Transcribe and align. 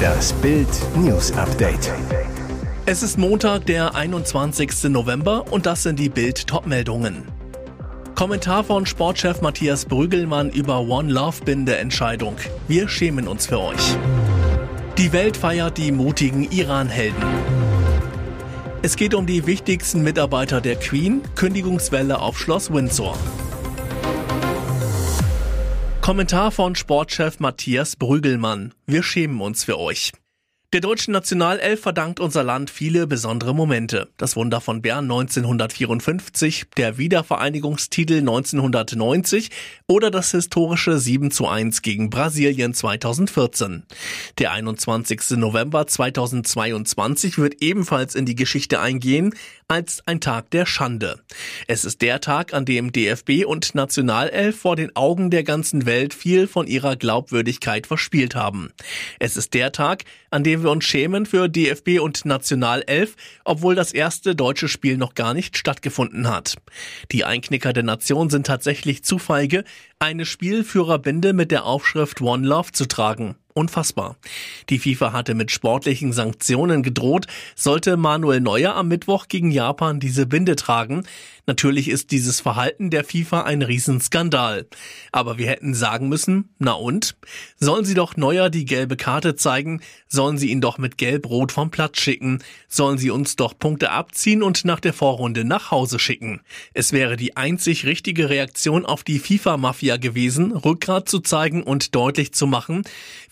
Das 0.00 0.32
Bild 0.34 0.68
News 0.96 1.32
Update. 1.32 1.92
Es 2.86 3.02
ist 3.02 3.18
Montag, 3.18 3.66
der 3.66 3.94
21. 3.94 4.84
November 4.84 5.44
und 5.50 5.66
das 5.66 5.82
sind 5.82 5.98
die 5.98 6.08
Bild 6.08 6.46
Topmeldungen. 6.46 7.24
Kommentar 8.14 8.64
von 8.64 8.86
Sportchef 8.86 9.40
Matthias 9.40 9.84
Brügelmann 9.84 10.50
über 10.50 10.80
One 10.80 11.12
Love 11.12 11.44
Binde 11.44 11.76
Entscheidung. 11.76 12.36
Wir 12.68 12.88
schämen 12.88 13.28
uns 13.28 13.46
für 13.46 13.60
euch. 13.60 13.96
Die 14.98 15.12
Welt 15.12 15.36
feiert 15.36 15.78
die 15.78 15.92
mutigen 15.92 16.50
Iran-Helden. 16.50 17.24
Es 18.82 18.96
geht 18.96 19.14
um 19.14 19.26
die 19.26 19.46
wichtigsten 19.46 20.02
Mitarbeiter 20.02 20.60
der 20.60 20.76
Queen, 20.76 21.22
Kündigungswelle 21.34 22.18
auf 22.18 22.38
Schloss 22.38 22.72
Windsor. 22.72 23.16
Kommentar 26.02 26.50
von 26.50 26.74
Sportchef 26.74 27.40
Matthias 27.40 27.94
Brügelmann. 27.94 28.72
Wir 28.86 29.02
schämen 29.02 29.40
uns 29.40 29.64
für 29.64 29.78
euch. 29.78 30.12
Der 30.72 30.80
deutschen 30.80 31.10
Nationalelf 31.10 31.80
verdankt 31.80 32.20
unser 32.20 32.44
Land 32.44 32.70
viele 32.70 33.08
besondere 33.08 33.52
Momente. 33.52 34.06
Das 34.18 34.36
Wunder 34.36 34.60
von 34.60 34.82
Bern 34.82 35.10
1954, 35.10 36.66
der 36.76 36.96
Wiedervereinigungstitel 36.96 38.18
1990 38.18 39.50
oder 39.88 40.12
das 40.12 40.30
historische 40.30 41.00
7 41.00 41.32
zu 41.32 41.48
1 41.48 41.82
gegen 41.82 42.08
Brasilien 42.08 42.72
2014. 42.72 43.82
Der 44.38 44.52
21. 44.52 45.30
November 45.38 45.88
2022 45.88 47.38
wird 47.38 47.56
ebenfalls 47.60 48.14
in 48.14 48.24
die 48.24 48.36
Geschichte 48.36 48.78
eingehen 48.78 49.34
als 49.66 50.04
ein 50.06 50.20
Tag 50.20 50.50
der 50.50 50.66
Schande. 50.66 51.18
Es 51.66 51.84
ist 51.84 52.00
der 52.00 52.20
Tag, 52.20 52.54
an 52.54 52.64
dem 52.64 52.92
DFB 52.92 53.44
und 53.44 53.74
Nationalelf 53.74 54.60
vor 54.60 54.76
den 54.76 54.94
Augen 54.94 55.30
der 55.30 55.42
ganzen 55.42 55.84
Welt 55.84 56.14
viel 56.14 56.46
von 56.46 56.68
ihrer 56.68 56.94
Glaubwürdigkeit 56.94 57.88
verspielt 57.88 58.36
haben. 58.36 58.72
Es 59.18 59.36
ist 59.36 59.54
der 59.54 59.72
Tag, 59.72 60.04
an 60.30 60.44
dem 60.44 60.62
wir 60.62 60.70
uns 60.70 60.84
schämen 60.84 61.26
für 61.26 61.48
DFB 61.48 62.00
und 62.00 62.24
Nationalelf, 62.24 63.16
obwohl 63.44 63.74
das 63.74 63.92
erste 63.92 64.34
deutsche 64.34 64.68
Spiel 64.68 64.96
noch 64.96 65.14
gar 65.14 65.34
nicht 65.34 65.56
stattgefunden 65.56 66.28
hat. 66.28 66.56
Die 67.12 67.24
Einknicker 67.24 67.72
der 67.72 67.82
Nation 67.82 68.30
sind 68.30 68.46
tatsächlich 68.46 69.04
zu 69.04 69.18
feige, 69.18 69.64
eine 69.98 70.24
Spielführerbinde 70.26 71.32
mit 71.32 71.50
der 71.50 71.64
Aufschrift 71.64 72.20
One 72.20 72.46
Love 72.46 72.72
zu 72.72 72.86
tragen. 72.86 73.36
Unfassbar. 73.54 74.16
Die 74.68 74.78
FIFA 74.78 75.12
hatte 75.12 75.34
mit 75.34 75.50
sportlichen 75.50 76.12
Sanktionen 76.12 76.82
gedroht, 76.82 77.26
sollte 77.56 77.96
Manuel 77.96 78.40
Neuer 78.40 78.76
am 78.76 78.88
Mittwoch 78.88 79.26
gegen 79.28 79.50
Japan 79.50 79.98
diese 79.98 80.26
Binde 80.26 80.54
tragen. 80.54 81.04
Natürlich 81.46 81.88
ist 81.88 82.12
dieses 82.12 82.40
Verhalten 82.40 82.90
der 82.90 83.02
FIFA 83.02 83.42
ein 83.42 83.62
Riesenskandal. 83.62 84.68
Aber 85.10 85.36
wir 85.36 85.48
hätten 85.48 85.74
sagen 85.74 86.08
müssen, 86.08 86.50
na 86.60 86.74
und? 86.74 87.16
Sollen 87.58 87.84
sie 87.84 87.94
doch 87.94 88.16
Neuer 88.16 88.50
die 88.50 88.64
gelbe 88.64 88.96
Karte 88.96 89.34
zeigen? 89.34 89.80
Sollen 90.06 90.38
sie 90.38 90.50
ihn 90.50 90.60
doch 90.60 90.78
mit 90.78 90.96
Gelb-Rot 90.96 91.50
vom 91.50 91.72
Platz 91.72 91.98
schicken? 91.98 92.40
Sollen 92.68 92.98
sie 92.98 93.10
uns 93.10 93.34
doch 93.34 93.58
Punkte 93.58 93.90
abziehen 93.90 94.44
und 94.44 94.64
nach 94.64 94.78
der 94.78 94.92
Vorrunde 94.92 95.44
nach 95.44 95.72
Hause 95.72 95.98
schicken? 95.98 96.40
Es 96.72 96.92
wäre 96.92 97.16
die 97.16 97.36
einzig 97.36 97.84
richtige 97.84 98.30
Reaktion 98.30 98.86
auf 98.86 99.02
die 99.02 99.18
FIFA-Mafia 99.18 99.96
gewesen, 99.96 100.52
Rückgrat 100.52 101.08
zu 101.08 101.18
zeigen 101.18 101.64
und 101.64 101.96
deutlich 101.96 102.32
zu 102.32 102.46
machen, 102.46 102.82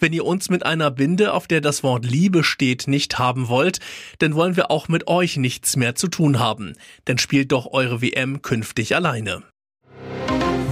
wenn 0.01 0.08
ihr 0.13 0.25
uns 0.25 0.51
mit 0.51 0.65
einer 0.65 0.91
Binde, 0.91 1.33
auf 1.33 1.47
der 1.47 1.61
das 1.61 1.83
Wort 1.83 2.05
Liebe 2.05 2.45
steht, 2.45 2.89
nicht 2.89 3.19
haben 3.19 3.49
wollt, 3.49 3.81
dann 4.19 4.35
wollen 4.35 4.57
wir 4.57 4.71
auch 4.71 4.89
mit 4.89 5.09
euch 5.09 5.37
nichts 5.37 5.77
mehr 5.77 5.95
zu 5.95 6.09
tun 6.09 6.39
haben. 6.39 6.75
Denn 7.07 7.19
spielt 7.19 7.53
doch 7.53 7.73
eure 7.73 8.03
WM 8.03 8.43
künftig 8.43 8.95
alleine. 8.95 9.43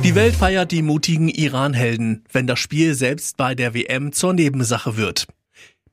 Die 0.04 0.14
Welt 0.14 0.36
feiert 0.36 0.70
die 0.70 0.82
mutigen 0.82 1.28
Iran-Helden, 1.28 2.24
wenn 2.30 2.46
das 2.46 2.60
Spiel 2.60 2.94
selbst 2.94 3.36
bei 3.36 3.54
der 3.54 3.74
WM 3.74 4.12
zur 4.12 4.34
Nebensache 4.34 4.96
wird. 4.96 5.26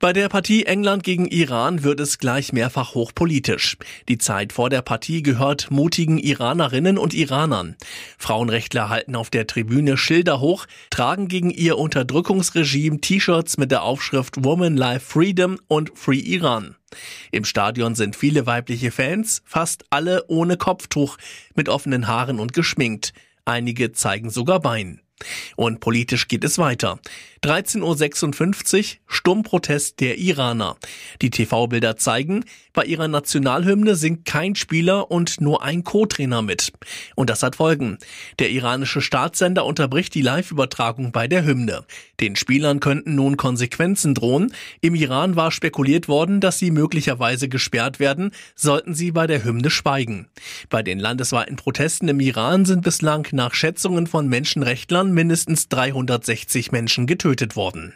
Bei 0.04 0.12
der 0.12 0.28
Partie 0.28 0.66
England 0.66 1.06
gegen 1.06 1.28
Iran 1.28 1.84
wird 1.84 2.02
es 2.02 2.18
gleich 2.18 2.52
mehrfach 2.52 2.94
hochpolitisch. 2.94 3.78
Die 4.10 4.18
Zeit 4.18 4.52
vor 4.52 4.70
der 4.70 4.82
Partie 4.82 5.24
gehört 5.24 5.72
mutigen 5.72 6.18
Iranerinnen 6.18 6.98
und 6.98 7.14
Iranern. 7.14 7.78
Frauenrechtler 8.18 8.90
halten 8.90 9.16
auf 9.16 9.30
der 9.30 9.48
Tribüne 9.48 9.96
Schilder 9.96 10.42
hoch, 10.42 10.66
tragen 10.90 11.30
gegen 11.30 11.52
ihr 11.52 11.78
Unterdrückungsregime 11.78 13.00
T-Shirts 13.00 13.56
mit 13.56 13.72
der 13.72 13.84
Aufschrift 13.84 14.44
Woman 14.44 14.76
Life 14.76 15.06
Freedom 15.10 15.58
und 15.70 15.98
Free 15.98 16.20
Iran. 16.20 16.76
Im 17.32 17.46
Stadion 17.46 17.96
sind 17.96 18.18
viele 18.18 18.46
weibliche 18.46 18.92
Fans, 18.92 19.42
fast 19.46 19.86
alle 19.90 20.26
ohne 20.28 20.58
Kopftuch, 20.58 21.18
mit 21.56 21.70
offenen 21.70 22.08
Haaren 22.08 22.42
und 22.42 22.52
geschminkt. 22.52 23.14
Einige 23.46 23.94
zeigen 23.94 24.30
sogar 24.30 24.60
Bein. 24.60 25.00
Und 25.56 25.80
politisch 25.80 26.28
geht 26.28 26.44
es 26.44 26.58
weiter. 26.58 27.00
13.56 27.44 28.78
Uhr, 28.78 29.00
Stummprotest 29.06 30.00
der 30.00 30.18
Iraner. 30.18 30.78
Die 31.22 31.30
TV-Bilder 31.30 31.98
zeigen, 31.98 32.46
bei 32.72 32.86
ihrer 32.86 33.10
Nationalhymne 33.10 33.96
singt 33.96 34.24
kein 34.24 34.56
Spieler 34.56 35.12
und 35.12 35.42
nur 35.42 35.62
ein 35.62 35.84
Co-Trainer 35.84 36.42
mit. 36.42 36.72
Und 37.16 37.30
das 37.30 37.44
hat 37.44 37.58
Folgen. 37.58 37.98
Der 38.40 38.50
iranische 38.50 39.02
Staatssender 39.02 39.66
unterbricht 39.66 40.16
die 40.16 40.22
Live-Übertragung 40.22 41.12
bei 41.12 41.28
der 41.28 41.44
Hymne. 41.44 41.84
Den 42.22 42.38
Spielern 42.38 42.80
könnten 42.80 43.16
nun 43.16 43.36
Konsequenzen 43.36 44.16
drohen. 44.16 44.54
Im 44.80 44.96
Iran 44.96 45.36
war 45.36 45.52
spekuliert 45.52 46.08
worden, 46.08 46.40
dass 46.40 46.60
sie 46.60 46.72
möglicherweise 46.72 47.50
gesperrt 47.50 48.00
werden, 48.00 48.32
sollten 48.56 48.94
sie 48.94 49.12
bei 49.12 49.28
der 49.28 49.44
Hymne 49.44 49.70
schweigen. 49.70 50.30
Bei 50.70 50.82
den 50.82 50.98
landesweiten 50.98 51.58
Protesten 51.58 52.08
im 52.08 52.22
Iran 52.22 52.64
sind 52.64 52.84
bislang 52.84 53.28
nach 53.34 53.54
Schätzungen 53.54 54.08
von 54.08 54.30
Menschenrechtlern 54.30 55.12
mindestens 55.12 55.68
360 55.68 56.72
Menschen 56.72 57.06
getötet 57.06 57.33
worden. 57.56 57.96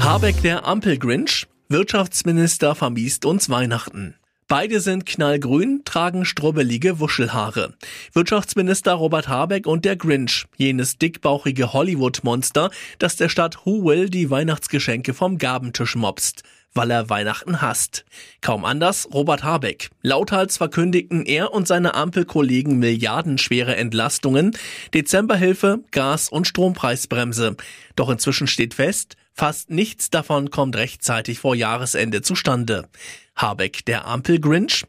Habeck 0.00 0.42
der 0.42 0.66
Ampelgrinch, 0.66 1.46
Wirtschaftsminister 1.68 2.74
vermiest 2.74 3.24
uns 3.24 3.48
Weihnachten. 3.48 4.16
Beide 4.48 4.80
sind 4.80 5.06
knallgrün, 5.06 5.82
tragen 5.84 6.24
strubbelige 6.24 6.98
Wuschelhaare. 6.98 7.74
Wirtschaftsminister 8.12 8.94
Robert 8.94 9.28
Habeck 9.28 9.68
und 9.68 9.84
der 9.84 9.94
Grinch, 9.94 10.46
jenes 10.56 10.98
dickbauchige 10.98 11.72
Hollywood-Monster, 11.72 12.70
das 12.98 13.14
der 13.14 13.28
Stadt 13.28 13.64
Who 13.64 13.84
Will 13.84 14.10
die 14.10 14.28
Weihnachtsgeschenke 14.28 15.14
vom 15.14 15.38
Gabentisch 15.38 15.94
mobst 15.94 16.42
weil 16.74 16.90
er 16.90 17.10
Weihnachten 17.10 17.60
hasst. 17.60 18.04
Kaum 18.40 18.64
anders 18.64 19.08
Robert 19.12 19.42
Habeck. 19.42 19.90
Lauthals 20.02 20.56
verkündigten 20.56 21.24
er 21.26 21.52
und 21.52 21.66
seine 21.66 21.94
Ampelkollegen 21.94 22.78
milliardenschwere 22.78 23.76
Entlastungen, 23.76 24.52
Dezemberhilfe, 24.94 25.80
Gas- 25.90 26.28
und 26.28 26.46
Strompreisbremse. 26.46 27.56
Doch 27.96 28.08
inzwischen 28.08 28.46
steht 28.46 28.74
fest, 28.74 29.16
fast 29.34 29.70
nichts 29.70 30.10
davon 30.10 30.50
kommt 30.50 30.76
rechtzeitig 30.76 31.38
vor 31.38 31.54
Jahresende 31.54 32.22
zustande. 32.22 32.88
Habeck 33.36 33.84
der 33.86 34.06
Ampel-Grinch? 34.06 34.84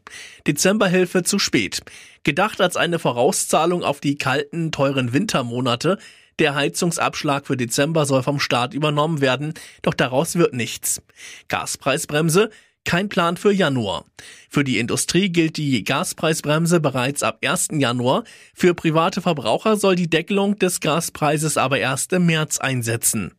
Dezemberhilfe 0.46 1.22
zu 1.22 1.38
spät. 1.38 1.80
Gedacht 2.22 2.60
als 2.60 2.76
eine 2.76 2.98
Vorauszahlung 2.98 3.82
auf 3.82 4.00
die 4.00 4.16
kalten, 4.16 4.70
teuren 4.70 5.12
Wintermonate, 5.12 5.98
der 6.38 6.54
Heizungsabschlag 6.54 7.46
für 7.46 7.56
Dezember 7.56 8.06
soll 8.06 8.22
vom 8.22 8.40
Staat 8.40 8.74
übernommen 8.74 9.20
werden, 9.20 9.54
doch 9.82 9.94
daraus 9.94 10.36
wird 10.36 10.54
nichts. 10.54 11.02
Gaspreisbremse, 11.48 12.50
kein 12.84 13.08
Plan 13.08 13.36
für 13.36 13.52
Januar. 13.52 14.04
Für 14.48 14.64
die 14.64 14.78
Industrie 14.78 15.30
gilt 15.30 15.56
die 15.56 15.82
Gaspreisbremse 15.82 16.78
bereits 16.78 17.22
ab 17.22 17.38
1. 17.42 17.68
Januar. 17.72 18.24
Für 18.54 18.74
private 18.74 19.22
Verbraucher 19.22 19.76
soll 19.76 19.96
die 19.96 20.10
Deckelung 20.10 20.58
des 20.58 20.80
Gaspreises 20.80 21.56
aber 21.56 21.78
erst 21.78 22.12
im 22.12 22.26
März 22.26 22.58
einsetzen. 22.58 23.32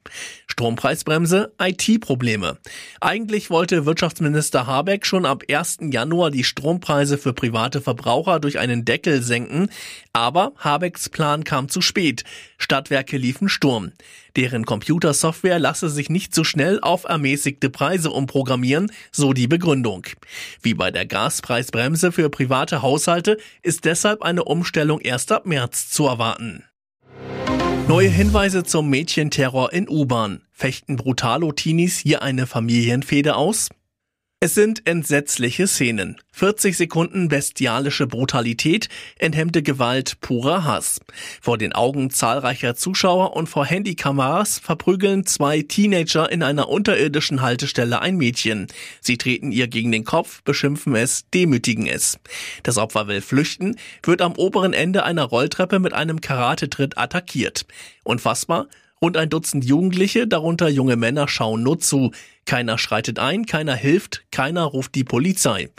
Strompreisbremse, 0.48 1.54
IT-Probleme. 1.62 2.58
Eigentlich 3.00 3.50
wollte 3.50 3.86
Wirtschaftsminister 3.86 4.66
Habeck 4.66 5.06
schon 5.06 5.26
ab 5.26 5.44
1. 5.48 5.78
Januar 5.92 6.32
die 6.32 6.44
Strompreise 6.44 7.18
für 7.18 7.34
private 7.34 7.82
Verbraucher 7.82 8.40
durch 8.40 8.60
einen 8.60 8.86
Deckel 8.86 9.22
senken, 9.22 9.70
aber 10.14 10.54
Habecks 10.58 11.10
Plan 11.10 11.44
kam 11.44 11.70
zu 11.70 11.82
spät. 11.82 12.24
Stadtwerke 12.58 13.18
liefen 13.18 13.50
Sturm. 13.50 13.92
Deren 14.36 14.66
Computersoftware 14.66 15.60
lasse 15.60 15.90
sich 15.90 16.10
nicht 16.10 16.34
so 16.34 16.44
schnell 16.44 16.80
auf 16.82 17.04
ermäßigte 17.04 17.70
Preise 17.70 18.10
umprogrammieren, 18.10 18.92
so 19.12 19.34
die 19.34 19.48
Begründung. 19.48 20.08
Wie 20.62 20.74
bei 20.74 20.90
der 20.90 21.06
Gaspreisbremse 21.06 22.12
für 22.12 22.30
private 22.30 22.82
Haushalte 22.82 23.38
ist 23.62 23.86
deshalb 23.86 24.24
eine 24.24 24.44
Umstellung 24.44 25.00
erst 25.02 25.32
ab 25.32 25.46
März 25.46 25.90
zu 25.90 26.08
erwarten. 26.08 26.64
Neue 27.88 28.10
Hinweise 28.10 28.64
zum 28.64 28.90
Mädchenterror 28.90 29.74
in 29.74 29.90
U-Bahn. 29.90 30.42
Fechten 30.52 30.96
Brutalo-Teenies 30.96 32.00
hier 32.00 32.24
eine 32.24 32.48
Familienfehde 32.48 33.36
aus? 33.36 33.70
Es 34.44 34.56
sind 34.56 34.86
entsetzliche 34.86 35.68
Szenen. 35.68 36.18
40 36.34 36.76
Sekunden 36.76 37.30
bestialische 37.30 38.08
Brutalität, 38.08 38.90
enthemmte 39.18 39.64
Gewalt, 39.64 40.20
purer 40.20 40.66
Hass. 40.66 41.00
Vor 41.42 41.58
den 41.58 41.72
Augen 41.72 42.10
zahlreicher 42.10 42.76
Zuschauer 42.76 43.38
und 43.38 43.48
vor 43.48 43.66
Handykameras 43.66 44.60
verprügeln 44.60 45.26
zwei 45.26 45.62
Teenager 45.62 46.30
in 46.30 46.44
einer 46.44 46.68
unterirdischen 46.68 47.42
Haltestelle 47.42 48.02
ein 48.02 48.18
Mädchen. 48.18 48.68
Sie 49.00 49.18
treten 49.18 49.54
ihr 49.54 49.70
gegen 49.70 49.94
den 49.94 50.04
Kopf, 50.04 50.44
beschimpfen 50.44 50.94
es, 50.94 51.24
demütigen 51.34 51.88
es. 51.88 52.20
Das 52.64 52.78
Opfer 52.78 53.08
will 53.08 53.22
flüchten, 53.22 53.78
wird 54.04 54.22
am 54.22 54.34
oberen 54.34 54.74
Ende 54.74 55.06
einer 55.06 55.24
Rolltreppe 55.24 55.80
mit 55.80 55.94
einem 55.94 56.20
Karatetritt 56.20 56.98
attackiert. 56.98 57.66
Unfassbar, 58.04 58.68
und 59.04 59.18
ein 59.18 59.30
Dutzend 59.30 59.66
Jugendliche, 59.66 60.28
darunter 60.28 60.70
junge 60.70 60.96
Männer, 60.96 61.28
schauen 61.28 61.62
nur 61.62 61.78
zu. 61.78 62.12
Keiner 62.46 62.78
schreitet 62.78 63.20
ein, 63.20 63.46
keiner 63.46 63.76
hilft, 63.76 64.24
keiner 64.32 64.64
ruft 64.64 64.96
die 64.96 65.04
Polizei. 65.04 65.70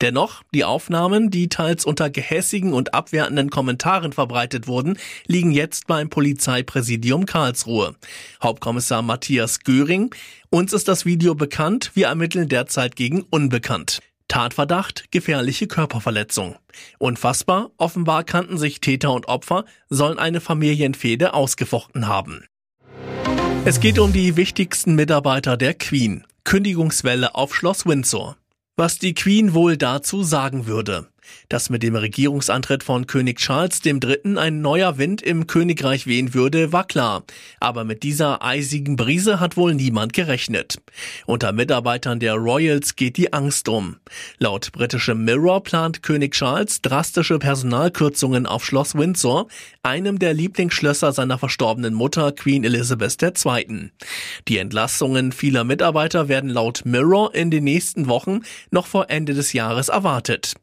Dennoch, 0.00 0.42
die 0.52 0.64
Aufnahmen, 0.64 1.30
die 1.30 1.48
teils 1.48 1.84
unter 1.84 2.10
gehässigen 2.10 2.72
und 2.72 2.92
abwertenden 2.92 3.50
Kommentaren 3.50 4.12
verbreitet 4.12 4.66
wurden, 4.66 4.98
liegen 5.28 5.52
jetzt 5.52 5.86
beim 5.86 6.10
Polizeipräsidium 6.10 7.24
Karlsruhe. 7.24 7.94
Hauptkommissar 8.42 9.02
Matthias 9.02 9.60
Göring, 9.60 10.12
uns 10.50 10.72
ist 10.72 10.88
das 10.88 11.06
Video 11.06 11.36
bekannt, 11.36 11.92
wir 11.94 12.08
ermitteln 12.08 12.48
derzeit 12.48 12.96
gegen 12.96 13.22
Unbekannt. 13.22 14.00
Tatverdacht, 14.26 15.12
gefährliche 15.12 15.68
Körperverletzung. 15.68 16.56
Unfassbar, 16.98 17.70
offenbar 17.76 18.24
kannten 18.24 18.58
sich 18.58 18.80
Täter 18.80 19.12
und 19.12 19.28
Opfer, 19.28 19.66
sollen 19.88 20.18
eine 20.18 20.40
Familienfehde 20.40 21.32
ausgefochten 21.32 22.08
haben. 22.08 22.44
Es 23.64 23.78
geht 23.78 24.00
um 24.00 24.12
die 24.12 24.36
wichtigsten 24.36 24.96
Mitarbeiter 24.96 25.56
der 25.56 25.74
Queen. 25.74 26.24
Kündigungswelle 26.42 27.36
auf 27.36 27.54
Schloss 27.54 27.86
Windsor. 27.86 28.36
Was 28.76 28.98
die 28.98 29.14
Queen 29.14 29.54
wohl 29.54 29.76
dazu 29.76 30.24
sagen 30.24 30.66
würde. 30.66 31.06
Dass 31.48 31.70
mit 31.70 31.82
dem 31.82 31.96
Regierungsantritt 31.96 32.82
von 32.82 33.06
König 33.06 33.38
Charles 33.38 33.80
III. 33.84 34.36
ein 34.36 34.60
neuer 34.60 34.98
Wind 34.98 35.22
im 35.22 35.46
Königreich 35.46 36.06
wehen 36.06 36.34
würde, 36.34 36.72
war 36.72 36.86
klar. 36.86 37.24
Aber 37.60 37.84
mit 37.84 38.02
dieser 38.02 38.42
eisigen 38.42 38.96
Brise 38.96 39.40
hat 39.40 39.56
wohl 39.56 39.74
niemand 39.74 40.12
gerechnet. 40.12 40.76
Unter 41.26 41.52
Mitarbeitern 41.52 42.20
der 42.20 42.34
Royals 42.34 42.96
geht 42.96 43.16
die 43.16 43.32
Angst 43.32 43.68
um. 43.68 43.96
Laut 44.38 44.72
britischem 44.72 45.24
Mirror 45.24 45.62
plant 45.62 46.02
König 46.02 46.34
Charles 46.34 46.80
drastische 46.82 47.38
Personalkürzungen 47.38 48.46
auf 48.46 48.64
Schloss 48.64 48.94
Windsor, 48.94 49.48
einem 49.82 50.18
der 50.18 50.34
Lieblingsschlösser 50.34 51.12
seiner 51.12 51.38
verstorbenen 51.38 51.94
Mutter 51.94 52.32
Queen 52.32 52.64
Elizabeth 52.64 53.22
II. 53.22 53.90
Die 54.48 54.58
Entlassungen 54.58 55.32
vieler 55.32 55.64
Mitarbeiter 55.64 56.28
werden 56.28 56.50
laut 56.50 56.82
Mirror 56.84 57.34
in 57.34 57.50
den 57.50 57.64
nächsten 57.64 58.08
Wochen 58.08 58.40
noch 58.70 58.86
vor 58.86 59.10
Ende 59.10 59.34
des 59.34 59.52
Jahres 59.52 59.88
erwartet. 59.88 60.54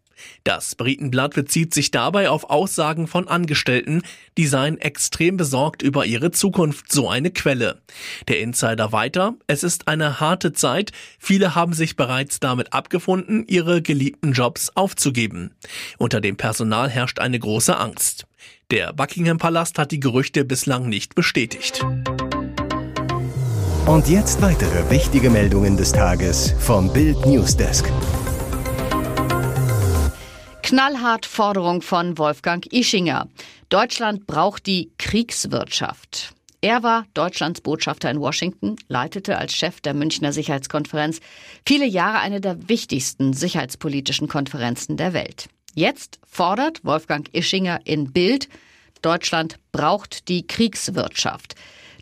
Das 0.43 0.75
Britenblatt 0.75 1.33
bezieht 1.33 1.73
sich 1.73 1.91
dabei 1.91 2.29
auf 2.29 2.49
Aussagen 2.49 3.07
von 3.07 3.27
Angestellten, 3.27 4.01
die 4.37 4.47
seien 4.47 4.77
extrem 4.77 5.37
besorgt 5.37 5.81
über 5.81 6.05
ihre 6.05 6.31
Zukunft, 6.31 6.91
so 6.91 7.09
eine 7.09 7.31
Quelle. 7.31 7.81
Der 8.27 8.39
Insider 8.39 8.91
weiter, 8.91 9.35
es 9.47 9.63
ist 9.63 9.87
eine 9.87 10.19
harte 10.19 10.53
Zeit, 10.53 10.91
viele 11.19 11.55
haben 11.55 11.73
sich 11.73 11.95
bereits 11.95 12.39
damit 12.39 12.73
abgefunden, 12.73 13.45
ihre 13.47 13.81
geliebten 13.81 14.33
Jobs 14.33 14.71
aufzugeben. 14.75 15.51
Unter 15.97 16.21
dem 16.21 16.37
Personal 16.37 16.89
herrscht 16.89 17.19
eine 17.19 17.39
große 17.39 17.77
Angst. 17.77 18.25
Der 18.71 18.93
Buckingham 18.93 19.39
Palast 19.39 19.79
hat 19.79 19.91
die 19.91 19.99
Gerüchte 19.99 20.45
bislang 20.45 20.87
nicht 20.89 21.15
bestätigt. 21.15 21.83
Und 23.87 24.07
jetzt 24.07 24.41
weitere 24.43 24.87
wichtige 24.91 25.31
Meldungen 25.31 25.75
des 25.75 25.91
Tages 25.91 26.53
vom 26.59 26.93
Bild 26.93 27.25
Newsdesk. 27.25 27.91
Knallhart 30.69 31.25
Forderung 31.25 31.81
von 31.81 32.19
Wolfgang 32.19 32.71
Ischinger. 32.71 33.27
Deutschland 33.69 34.27
braucht 34.27 34.67
die 34.67 34.91
Kriegswirtschaft. 34.99 36.35
Er 36.61 36.83
war 36.83 37.07
Deutschlands 37.15 37.61
Botschafter 37.61 38.11
in 38.11 38.19
Washington, 38.19 38.75
leitete 38.87 39.39
als 39.39 39.55
Chef 39.55 39.81
der 39.81 39.95
Münchner 39.95 40.31
Sicherheitskonferenz 40.31 41.21
viele 41.65 41.87
Jahre 41.87 42.19
eine 42.19 42.39
der 42.39 42.69
wichtigsten 42.69 43.33
sicherheitspolitischen 43.33 44.27
Konferenzen 44.27 44.95
der 44.95 45.13
Welt. 45.13 45.47
Jetzt 45.73 46.19
fordert 46.27 46.85
Wolfgang 46.85 47.27
Ischinger 47.33 47.79
in 47.85 48.13
Bild, 48.13 48.47
Deutschland 49.01 49.55
braucht 49.71 50.27
die 50.27 50.45
Kriegswirtschaft. 50.45 51.55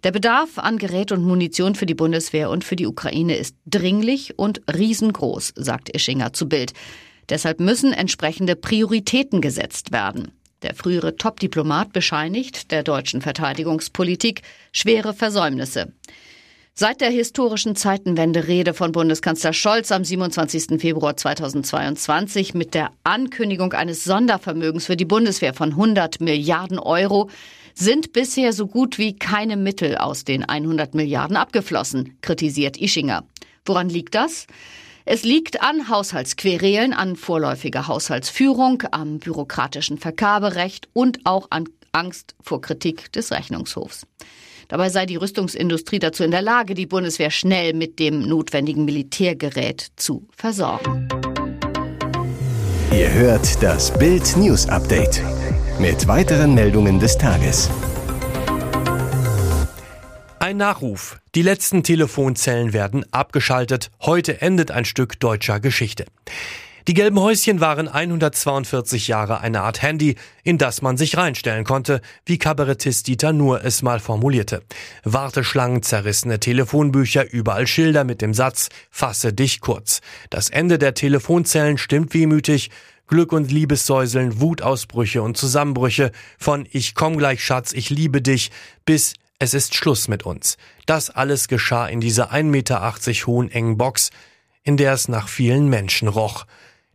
Der 0.04 0.12
Bedarf 0.12 0.58
an 0.58 0.78
Gerät 0.78 1.14
und 1.14 1.24
Munition 1.24 1.74
für 1.74 1.86
die 1.86 1.96
Bundeswehr 1.96 2.50
und 2.50 2.66
für 2.66 2.76
die 2.76 2.86
Ukraine 2.86 3.38
ist 3.38 3.56
dringlich 3.66 4.38
und 4.38 4.62
riesengroß, 4.70 5.54
sagt 5.56 5.88
Ischinger 5.88 6.34
zu 6.34 6.50
Bild. 6.50 6.74
Deshalb 7.30 7.60
müssen 7.60 7.94
entsprechende 7.94 8.56
Prioritäten 8.56 9.42
gesetzt 9.42 9.92
werden. 9.92 10.32
Der 10.64 10.74
frühere 10.74 11.16
Top-Diplomat 11.16 11.94
bescheinigt 11.94 12.72
der 12.72 12.84
deutschen 12.84 13.22
Verteidigungspolitik 13.22 14.42
schwere 14.72 15.14
Versäumnisse. 15.14 15.94
Seit 16.80 17.02
der 17.02 17.10
historischen 17.10 17.76
Zeitenwende-Rede 17.76 18.74
von 18.76 18.92
Bundeskanzler 18.92 19.52
Scholz 19.52 19.92
am 19.92 20.04
27. 20.04 20.80
Februar 20.80 21.18
2022 21.18 22.54
mit 22.54 22.76
der 22.76 22.92
Ankündigung 23.04 23.74
eines 23.74 24.04
Sondervermögens 24.04 24.86
für 24.86 24.96
die 24.96 25.06
Bundeswehr 25.06 25.56
von 25.56 25.72
100 25.72 26.22
Milliarden 26.22 26.78
Euro 26.78 27.32
sind 27.74 28.14
bisher 28.14 28.54
so 28.54 28.68
gut 28.68 29.00
wie 29.00 29.16
keine 29.16 29.58
Mittel 29.58 29.98
aus 29.98 30.24
den 30.24 30.44
100 30.44 30.94
Milliarden 30.94 31.36
abgeflossen, 31.36 32.18
kritisiert 32.22 32.78
Ischinger. 32.78 33.24
Woran 33.66 33.90
liegt 33.90 34.14
das? 34.14 34.46
Es 35.10 35.24
liegt 35.24 35.62
an 35.62 35.88
Haushaltsquerelen, 35.88 36.92
an 36.92 37.16
vorläufiger 37.16 37.88
Haushaltsführung, 37.88 38.84
am 38.92 39.20
bürokratischen 39.20 39.98
Vergaberecht 39.98 40.90
und 40.92 41.20
auch 41.24 41.48
an 41.50 41.64
Angst 41.94 42.36
vor 42.42 42.60
Kritik 42.60 43.10
des 43.14 43.32
Rechnungshofs. 43.32 44.06
Dabei 44.68 44.90
sei 44.90 45.06
die 45.06 45.16
Rüstungsindustrie 45.16 46.00
dazu 46.00 46.26
in 46.26 46.32
der 46.32 46.42
Lage, 46.42 46.74
die 46.74 46.88
Bundeswehr 46.88 47.32
schnell 47.32 47.74
mit 47.74 48.00
dem 48.00 48.28
notwendigen 48.28 48.84
Militärgerät 48.84 49.88
zu 49.96 50.28
versorgen. 50.36 51.08
Ihr 52.92 53.14
hört 53.14 53.64
das 53.64 53.98
Bild 53.98 54.36
News 54.36 54.68
Update 54.68 55.22
mit 55.80 56.06
weiteren 56.10 56.54
Meldungen 56.54 57.00
des 57.00 57.18
Tages. 57.18 57.70
Ein 60.48 60.56
Nachruf. 60.56 61.20
Die 61.36 61.42
letzten 61.42 61.84
Telefonzellen 61.84 62.72
werden 62.72 63.06
abgeschaltet. 63.12 63.92
Heute 64.00 64.40
endet 64.42 64.72
ein 64.72 64.86
Stück 64.86 65.20
deutscher 65.20 65.60
Geschichte. 65.60 66.06
Die 66.88 66.94
gelben 66.94 67.20
Häuschen 67.20 67.60
waren 67.60 67.90
142 67.90 69.10
Jahre 69.10 69.42
eine 69.42 69.60
Art 69.64 69.82
Handy, 69.82 70.16
in 70.46 70.58
das 70.58 70.82
man 70.82 70.96
sich 70.96 71.18
reinstellen 71.18 71.66
konnte, 71.66 72.00
wie 72.26 72.38
Kabarettist 72.38 73.08
Dieter 73.08 73.34
Nuhr 73.34 73.66
es 73.66 73.82
mal 73.82 74.00
formulierte. 74.00 74.62
Warteschlangen, 75.04 75.84
zerrissene 75.84 76.40
Telefonbücher, 76.40 77.30
überall 77.30 77.68
Schilder 77.68 78.06
mit 78.06 78.22
dem 78.22 78.34
Satz 78.34 78.70
Fasse 78.90 79.34
dich 79.34 79.60
kurz. 79.60 80.00
Das 80.30 80.50
Ende 80.50 80.78
der 80.78 80.94
Telefonzellen 80.94 81.78
stimmt 81.78 82.14
wehmütig. 82.14 82.72
Glück 83.08 83.34
und 83.34 83.52
Liebessäuseln, 83.52 84.40
Wutausbrüche 84.40 85.22
und 85.22 85.36
Zusammenbrüche 85.36 86.14
von 86.38 86.66
Ich 86.72 86.96
komm 86.96 87.18
gleich 87.18 87.44
Schatz, 87.44 87.74
ich 87.74 87.90
liebe 87.90 88.22
dich 88.22 88.50
bis 88.86 89.14
es 89.40 89.54
ist 89.54 89.76
Schluss 89.76 90.08
mit 90.08 90.24
uns. 90.24 90.58
Das 90.86 91.10
alles 91.10 91.48
geschah 91.48 91.88
in 91.88 92.02
dieser 92.02 92.32
1,80 92.32 92.44
Meter 92.44 93.28
hohen 93.28 93.52
engen 93.52 93.78
Box, 93.78 94.10
in 94.64 94.78
der 94.78 94.94
es 94.94 95.08
nach 95.08 95.28
vielen 95.28 95.70
Menschen 95.70 96.08
roch. 96.08 96.46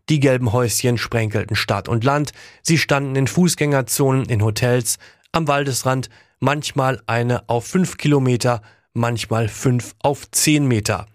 Die 0.09 0.21
gelben 0.21 0.53
Häuschen 0.53 0.99
sprenkelten 0.99 1.57
Stadt 1.57 1.89
und 1.89 2.05
Land, 2.05 2.33
sie 2.63 2.79
standen 2.79 3.15
in 3.17 3.29
Fußgängerzonen, 3.29 4.27
in 4.27 4.43
Hotels, 4.43 4.99
am 5.31 5.47
Waldesrand, 5.47 6.11
manchmal 6.41 7.01
eine 7.07 7.49
auf 7.49 7.67
fünf 7.67 7.97
Kilometer, 7.97 8.63
manchmal 8.93 9.49
fünf 9.49 9.95
auf 10.01 10.31
zehn 10.33 10.67
Meter. 10.67 11.07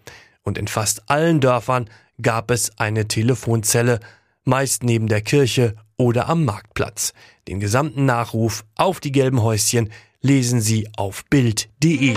Und 0.42 0.56
in 0.56 0.66
fast 0.66 1.10
allen 1.10 1.40
Dörfern 1.40 1.90
gab 2.20 2.50
es 2.50 2.78
eine 2.78 3.06
Telefonzelle, 3.06 4.00
meist 4.44 4.82
neben 4.82 5.06
der 5.06 5.20
Kirche 5.20 5.76
oder 5.98 6.28
am 6.28 6.46
Marktplatz. 6.46 7.12
Den 7.46 7.60
gesamten 7.60 8.06
Nachruf 8.06 8.64
auf 8.74 8.98
die 9.00 9.12
gelben 9.12 9.42
Häuschen 9.42 9.90
lesen 10.22 10.60
Sie 10.60 10.88
auf 10.96 11.24
Bild.de. 11.26 12.16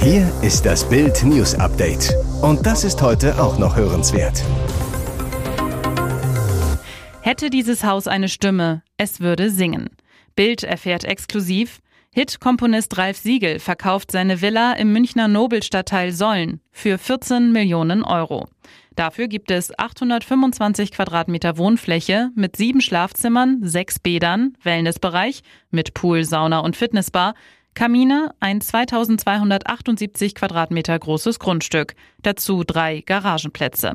Hier 0.00 0.32
ist 0.42 0.64
das 0.64 0.88
Bild 0.88 1.24
News 1.24 1.56
Update. 1.56 2.14
Und 2.40 2.64
das 2.64 2.84
ist 2.84 3.02
heute 3.02 3.42
auch 3.42 3.58
noch 3.58 3.74
hörenswert. 3.74 4.44
Hätte 7.20 7.50
dieses 7.50 7.82
Haus 7.82 8.06
eine 8.06 8.28
Stimme, 8.28 8.82
es 8.96 9.20
würde 9.20 9.50
singen. 9.50 9.88
Bild 10.36 10.62
erfährt 10.62 11.02
exklusiv, 11.02 11.80
Hit-Komponist 12.14 12.96
Ralf 12.96 13.18
Siegel 13.18 13.58
verkauft 13.58 14.10
seine 14.10 14.40
Villa 14.40 14.72
im 14.72 14.92
Münchner 14.92 15.28
Nobelstadtteil 15.28 16.10
Sollen 16.12 16.60
für 16.72 16.96
14 16.96 17.52
Millionen 17.52 18.02
Euro. 18.02 18.48
Dafür 18.96 19.28
gibt 19.28 19.50
es 19.50 19.78
825 19.78 20.90
Quadratmeter 20.90 21.56
Wohnfläche 21.58 22.30
mit 22.34 22.56
sieben 22.56 22.80
Schlafzimmern, 22.80 23.60
sechs 23.62 24.00
Bädern, 24.00 24.54
Wellnessbereich 24.62 25.42
mit 25.70 25.94
Pool, 25.94 26.24
Sauna 26.24 26.60
und 26.60 26.76
Fitnessbar, 26.76 27.34
Kamine, 27.78 28.34
ein 28.40 28.60
2278 28.60 30.34
Quadratmeter 30.34 30.98
großes 30.98 31.38
Grundstück, 31.38 31.94
dazu 32.22 32.64
drei 32.64 33.02
Garagenplätze. 33.06 33.94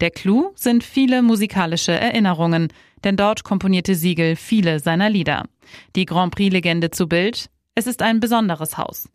Der 0.00 0.12
Clou 0.12 0.52
sind 0.54 0.84
viele 0.84 1.22
musikalische 1.22 1.90
Erinnerungen, 1.90 2.68
denn 3.02 3.16
dort 3.16 3.42
komponierte 3.42 3.96
Siegel 3.96 4.36
viele 4.36 4.78
seiner 4.78 5.10
Lieder. 5.10 5.42
Die 5.96 6.04
Grand 6.04 6.36
Prix-Legende 6.36 6.92
zu 6.92 7.08
Bild, 7.08 7.50
es 7.74 7.88
ist 7.88 8.00
ein 8.00 8.20
besonderes 8.20 8.78
Haus. 8.78 9.08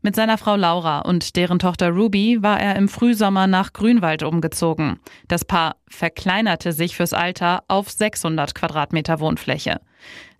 Mit 0.00 0.16
seiner 0.16 0.38
Frau 0.38 0.56
Laura 0.56 1.00
und 1.00 1.36
deren 1.36 1.58
Tochter 1.58 1.90
Ruby 1.90 2.42
war 2.42 2.58
er 2.58 2.74
im 2.74 2.88
Frühsommer 2.88 3.46
nach 3.46 3.74
Grünwald 3.74 4.22
umgezogen. 4.22 4.98
Das 5.28 5.44
Paar 5.44 5.76
verkleinerte 5.90 6.72
sich 6.72 6.96
fürs 6.96 7.12
Alter 7.12 7.64
auf 7.68 7.90
600 7.90 8.54
Quadratmeter 8.54 9.20
Wohnfläche. 9.20 9.78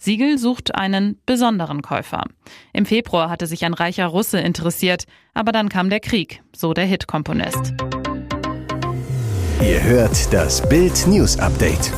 Siegel 0.01 0.39
sucht 0.39 0.77
einen 0.77 1.21
besonderen 1.27 1.83
Käufer. 1.83 2.23
Im 2.73 2.87
Februar 2.87 3.29
hatte 3.29 3.49
sich 3.49 3.65
ein 3.65 3.75
reicher 3.75 4.07
Russe 4.07 4.39
interessiert, 4.39 5.05
aber 5.35 5.51
dann 5.51 5.69
kam 5.69 5.91
der 5.91 5.99
Krieg, 5.99 6.41
so 6.55 6.73
der 6.73 6.87
Hit-Komponist. 6.87 7.75
Ihr 9.61 9.83
hört 9.83 10.33
das 10.33 10.67
Bild 10.69 11.05
News 11.09 11.37
Update. 11.41 11.93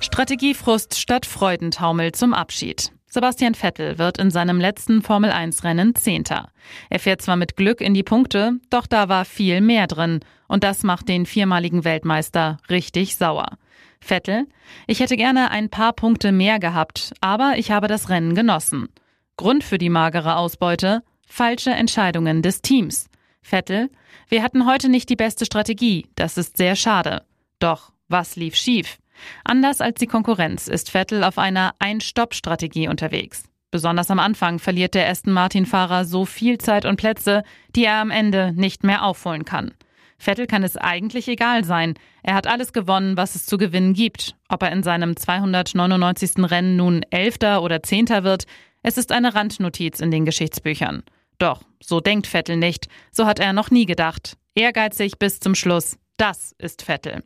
Strategiefrust 0.00 0.98
statt 0.98 1.24
Freudentaumel 1.24 2.10
zum 2.12 2.34
Abschied. 2.34 2.90
Sebastian 3.06 3.54
Vettel 3.54 3.98
wird 3.98 4.18
in 4.18 4.32
seinem 4.32 4.60
letzten 4.60 5.02
Formel-1-Rennen 5.02 5.94
Zehnter. 5.94 6.48
Er 6.90 6.98
fährt 6.98 7.22
zwar 7.22 7.36
mit 7.36 7.56
Glück 7.56 7.80
in 7.80 7.94
die 7.94 8.02
Punkte, 8.02 8.58
doch 8.70 8.88
da 8.88 9.08
war 9.08 9.24
viel 9.24 9.60
mehr 9.60 9.86
drin. 9.86 10.20
Und 10.48 10.64
das 10.64 10.82
macht 10.82 11.08
den 11.08 11.26
viermaligen 11.26 11.84
Weltmeister 11.84 12.58
richtig 12.68 13.16
sauer. 13.16 13.56
Vettel, 14.00 14.46
ich 14.86 15.00
hätte 15.00 15.16
gerne 15.16 15.50
ein 15.50 15.70
paar 15.70 15.92
Punkte 15.92 16.32
mehr 16.32 16.58
gehabt, 16.58 17.12
aber 17.20 17.54
ich 17.56 17.70
habe 17.70 17.88
das 17.88 18.08
Rennen 18.08 18.34
genossen. 18.34 18.88
Grund 19.36 19.64
für 19.64 19.78
die 19.78 19.90
magere 19.90 20.36
Ausbeute? 20.36 21.02
Falsche 21.26 21.70
Entscheidungen 21.70 22.42
des 22.42 22.62
Teams. 22.62 23.08
Vettel, 23.42 23.90
wir 24.28 24.42
hatten 24.42 24.66
heute 24.66 24.88
nicht 24.88 25.08
die 25.08 25.16
beste 25.16 25.44
Strategie, 25.44 26.06
das 26.14 26.36
ist 26.36 26.56
sehr 26.56 26.76
schade. 26.76 27.22
Doch, 27.58 27.92
was 28.08 28.36
lief 28.36 28.56
schief? 28.56 28.98
Anders 29.44 29.80
als 29.80 29.98
die 29.98 30.06
Konkurrenz 30.06 30.68
ist 30.68 30.90
Vettel 30.90 31.24
auf 31.24 31.38
einer 31.38 31.74
Ein-Stopp-Strategie 31.78 32.88
unterwegs. 32.88 33.44
Besonders 33.70 34.10
am 34.10 34.18
Anfang 34.18 34.58
verliert 34.58 34.94
der 34.94 35.08
Aston 35.08 35.32
Martin-Fahrer 35.32 36.04
so 36.04 36.24
viel 36.24 36.58
Zeit 36.58 36.84
und 36.84 36.96
Plätze, 36.96 37.42
die 37.74 37.84
er 37.84 38.00
am 38.00 38.10
Ende 38.10 38.52
nicht 38.52 38.84
mehr 38.84 39.04
aufholen 39.04 39.44
kann. 39.44 39.74
Vettel 40.18 40.46
kann 40.46 40.62
es 40.62 40.76
eigentlich 40.76 41.28
egal 41.28 41.64
sein. 41.64 41.94
Er 42.22 42.34
hat 42.34 42.46
alles 42.46 42.72
gewonnen, 42.72 43.16
was 43.16 43.34
es 43.34 43.46
zu 43.46 43.58
gewinnen 43.58 43.94
gibt. 43.94 44.34
Ob 44.48 44.62
er 44.62 44.72
in 44.72 44.82
seinem 44.82 45.16
299. 45.16 46.50
Rennen 46.50 46.76
nun 46.76 47.02
Elfter 47.10 47.62
oder 47.62 47.82
Zehnter 47.82 48.24
wird, 48.24 48.44
es 48.82 48.98
ist 48.98 49.12
eine 49.12 49.34
Randnotiz 49.34 50.00
in 50.00 50.10
den 50.10 50.24
Geschichtsbüchern. 50.24 51.02
Doch, 51.38 51.62
so 51.82 52.00
denkt 52.00 52.26
Vettel 52.26 52.56
nicht. 52.56 52.88
So 53.10 53.26
hat 53.26 53.40
er 53.40 53.52
noch 53.52 53.70
nie 53.70 53.84
gedacht. 53.84 54.36
Ehrgeizig 54.54 55.18
bis 55.18 55.40
zum 55.40 55.54
Schluss. 55.54 55.98
Das 56.16 56.54
ist 56.58 56.82
Vettel. 56.82 57.22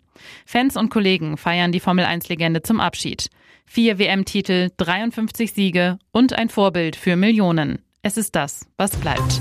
Fans 0.46 0.76
und 0.76 0.90
Kollegen 0.90 1.36
feiern 1.36 1.70
die 1.70 1.80
Formel 1.80 2.04
1-Legende 2.04 2.62
zum 2.62 2.80
Abschied. 2.80 3.28
Vier 3.66 3.98
WM-Titel, 3.98 4.70
53 4.78 5.52
Siege 5.52 5.98
und 6.10 6.32
ein 6.32 6.48
Vorbild 6.48 6.96
für 6.96 7.14
Millionen. 7.14 7.78
Es 8.02 8.16
ist 8.16 8.34
das, 8.34 8.66
was 8.76 8.96
bleibt. 8.96 9.40